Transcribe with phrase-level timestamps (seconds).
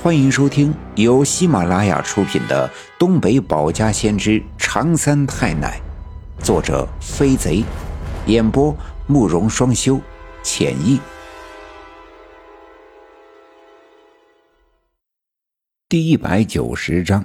[0.00, 2.68] 欢迎收听由喜马拉雅出品的
[3.00, 5.80] 《东北保家先知长三太奶》，
[6.44, 7.64] 作者飞贼，
[8.26, 8.72] 演播
[9.08, 10.00] 慕容双修，
[10.40, 11.00] 浅意。
[15.88, 17.24] 第一百九十章：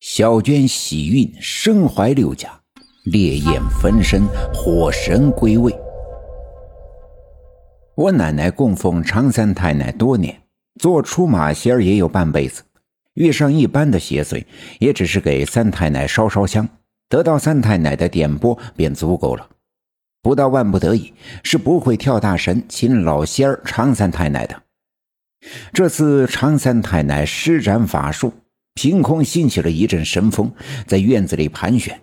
[0.00, 2.60] 小娟喜运，身怀六甲，
[3.04, 5.72] 烈焰焚身，火神归位。
[7.94, 10.36] 我奶奶供奉长三太奶多年。
[10.78, 12.62] 做出马仙儿也有半辈子，
[13.14, 14.44] 遇上一般的邪祟，
[14.78, 16.68] 也只是给三太奶烧烧香，
[17.08, 19.46] 得到三太奶的点拨便足够了。
[20.22, 21.12] 不到万不得已，
[21.42, 24.62] 是不会跳大神请老仙儿长三太奶的。
[25.72, 28.32] 这次常三太奶施展法术，
[28.74, 30.52] 凭空兴起了一阵神风，
[30.86, 31.98] 在院子里盘旋，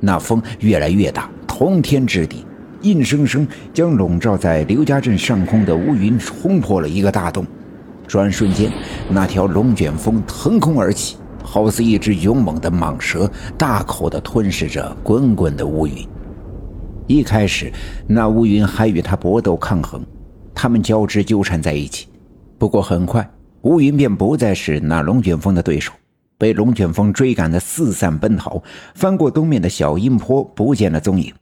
[0.00, 2.44] 那风越来越大，通天之地，
[2.82, 7.46] 硬生生将笼罩在刘家镇上空的乌云冲破了一个大洞。
[8.06, 8.72] 转瞬间，
[9.08, 16.06] 那条龙卷风腾空而起，好似一只勇猛的蟒蛇，大口地吞噬着滚滚的乌云。
[17.06, 17.72] 一开始，
[18.06, 20.02] 那乌云还与它搏斗抗衡，
[20.54, 22.08] 它们交织纠缠在一起。
[22.56, 23.28] 不过很快，
[23.62, 25.92] 乌云便不再是那龙卷风的对手，
[26.38, 28.62] 被龙卷风追赶得四散奔逃，
[28.94, 31.32] 翻过东面的小阴坡，不见了踪影。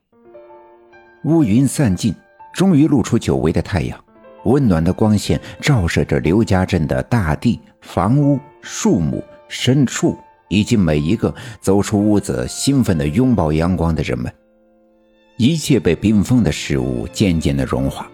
[1.24, 2.12] 乌云散尽，
[2.52, 3.96] 终于露出久违的太阳。
[4.44, 10.16] 温暖的光线照射着刘家镇的大地、房屋、树木、牲畜，
[10.48, 14.32] 以及每一个走出屋子、兴奋地拥抱阳光的人们。
[15.36, 18.10] 一切被冰封的事物渐渐地融化，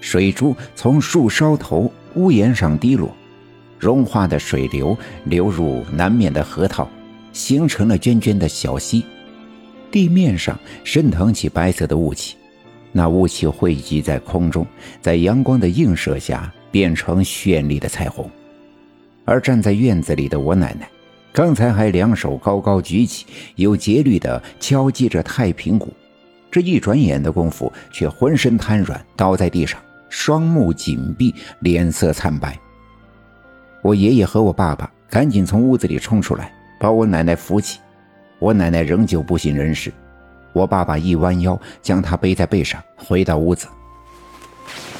[0.00, 3.10] 水珠从树梢头、屋檐上滴落，
[3.78, 6.88] 融化的水流流入南面的河套，
[7.32, 9.04] 形成了涓涓的小溪。
[9.90, 12.36] 地面上升腾起白色的雾气。
[12.92, 14.66] 那雾气汇集在空中，
[15.00, 18.28] 在阳光的映射下变成绚丽的彩虹。
[19.24, 20.88] 而站在院子里的我奶奶，
[21.32, 25.92] 刚才还两手高高举起，有节律地敲击着太平鼓，
[26.50, 32.58] 这一转眼的功夫，却浑身瘫软，倒在地上，双目紧闭，脸色惨白。
[33.82, 37.78] 我爷爷和我爸爸赶紧从屋子里冲出来，把我奶奶扶起。
[38.38, 39.92] 我奶奶仍旧不省人事。
[40.58, 43.68] 我爸爸一弯腰，将他背在背上，回到屋子，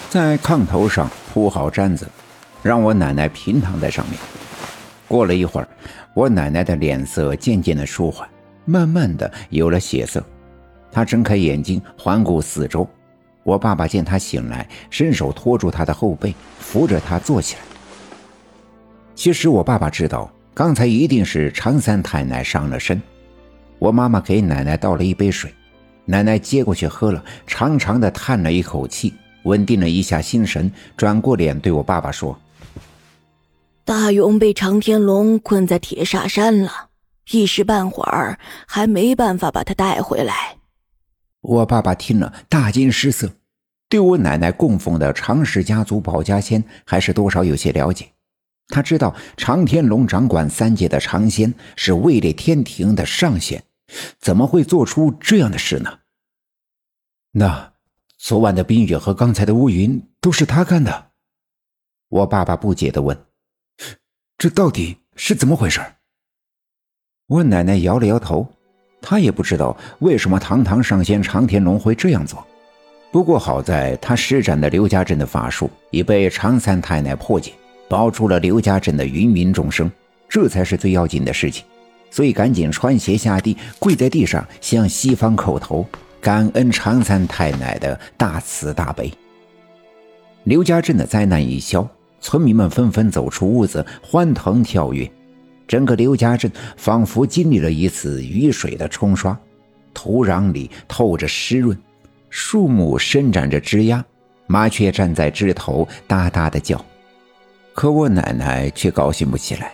[0.08, 2.06] 在炕头上铺好毡子，
[2.62, 4.16] 让我奶奶平躺在上面。
[5.08, 5.68] 过了一会儿，
[6.14, 8.28] 我奶奶的脸色渐渐的舒缓，
[8.66, 10.24] 慢慢的有了血色。
[10.92, 12.88] 她睁开眼睛，环顾四周。
[13.42, 17.62] 我爸爸见她醒来，伸手托住她的后背，扶着她坐起来。
[19.16, 23.02] 其实我爸爸知道，刚才一定是常三太奶上了身。
[23.78, 25.54] 我妈妈给奶奶倒了一杯水，
[26.04, 32.38] 奶奶接过去喝了，长长的叹了一口气，稳定了一下心神，转过脸对我爸爸说
[33.84, 36.88] ：“大勇被长天龙困在铁煞山了，
[37.30, 40.56] 一时半会儿还没办法把他带回来。”
[41.40, 43.30] 我爸爸听了大惊失色，
[43.88, 48.06] 对我奶奶供奉的常氏家族保家仙还是多少有些了解。
[48.70, 53.62] 他知道长天龙掌管三界的长仙是位列天庭的上仙。
[54.18, 55.98] 怎么会做出这样的事呢？
[57.32, 57.72] 那
[58.16, 61.10] 昨晚的冰雨和刚才的乌云都是他干的？
[62.08, 63.26] 我爸爸不解地问
[64.38, 65.80] ：“这到底是怎么回事？”
[67.28, 68.46] 我奶奶摇了摇头，
[69.00, 72.44] 她也不知道为什么堂堂上仙长天龙会这样做。
[73.12, 77.52] 不过好在他施展的刘家镇的法术已被常三太奶破解，
[77.88, 79.90] 保住了刘家镇的芸芸众生，
[80.28, 81.64] 这才是最要紧的事情。
[82.10, 85.86] 所以赶紧穿鞋下地，跪在地上向西方叩头，
[86.20, 89.12] 感恩常三太奶的大慈大悲。
[90.44, 91.86] 刘家镇的灾难一消，
[92.20, 95.10] 村民们纷纷走出屋子，欢腾跳跃。
[95.66, 99.38] 整个刘家镇仿佛经历了一次雨水的冲刷，
[99.92, 101.76] 土壤里透着湿润，
[102.30, 104.02] 树木伸展着枝桠，
[104.46, 106.82] 麻雀站在枝头哒哒的叫。
[107.74, 109.72] 可我奶奶却高兴不起来。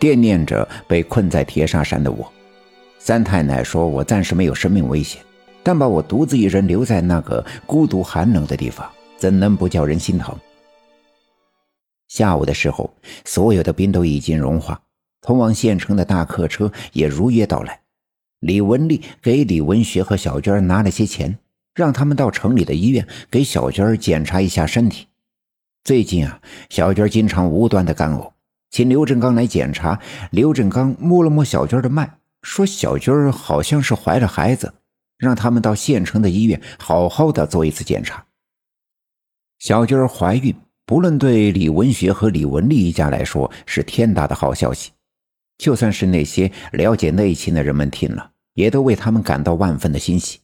[0.00, 2.32] 惦念着被困在铁砂山的我，
[2.98, 5.22] 三太奶说：“我暂时没有生命危险，
[5.62, 10.34] 但把我独自一人留在那个孤独寒冷的地方，怎能不叫人心疼？”
[12.08, 12.90] 下午的时候，
[13.26, 14.80] 所有的冰都已经融化，
[15.20, 17.78] 通往县城的大客车也如约到来。
[18.40, 21.38] 李文丽给李文学和小娟拿了些钱，
[21.74, 25.08] 让他们到城里的医院给小娟检查一下身体。
[25.84, 28.32] 最近啊，小娟经常无端的干呕。
[28.70, 30.00] 请刘振刚来检查。
[30.30, 34.72] 刘振刚摸了摸小娟的脉，说：“小娟好像是怀了孩子，
[35.18, 38.24] 让他们到县城的医院好好的做一次检查。”
[39.58, 40.54] 小娟怀孕
[40.86, 44.90] 不论对李文学和李文丽一家来说是天大的好消息，
[45.58, 50.38] 就算是那些了解内情的人们听了，也都为他们感到万分的欣喜。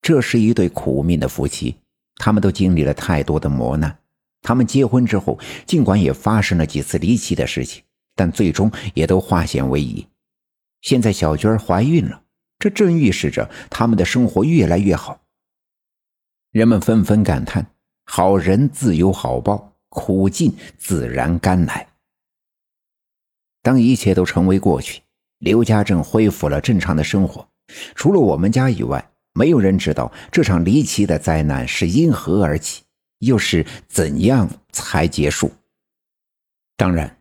[0.00, 1.76] 这是一对苦命的夫妻，
[2.16, 3.98] 他们都经历了太多的磨难。
[4.46, 7.82] 他们结婚之后，尽管也发生了几次离奇的事情，
[8.14, 10.06] 但最终也都化险为夷。
[10.82, 12.22] 现在小娟怀孕了，
[12.60, 15.20] 这正预示着他们的生活越来越好。
[16.52, 17.66] 人们纷纷感叹
[18.06, 21.84] ：“好人自有好报，苦尽自然甘来。”
[23.62, 25.02] 当一切都成为过去，
[25.38, 27.48] 刘家正恢复了正常的生活。
[27.96, 32.84] 除了我们家以外，没有人知道这场离奇的灾难是因何而起，
[33.18, 35.50] 又是怎样才结束。
[36.76, 37.16] 当然，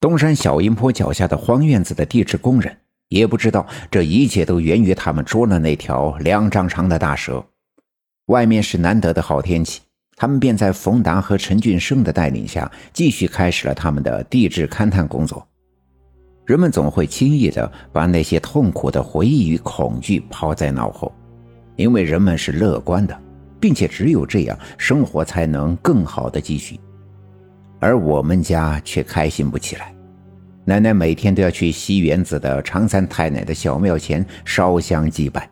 [0.00, 2.76] 东山小阴坡脚下的荒院子的地质工人
[3.08, 7.44] 也不知道，这一切都源于他们捉了那条两丈长的大蛇。
[8.26, 9.80] 外面是难得的好天气，
[10.16, 15.44] 他们便在冯达和陈俊生的带领下，继续开始了他们的地质勘探工作。
[16.46, 21.12] 人们总会轻易地把那些痛苦的回忆与恐惧抛在脑后，
[21.76, 23.20] 因为人们是乐观的，
[23.60, 26.80] 并且只有这样，生活才能更好的继续。
[27.78, 29.94] 而我们家却开心不起来。
[30.64, 35.48] 奶奶每天都要去西园子的常三太奶的小庙前烧香祭拜，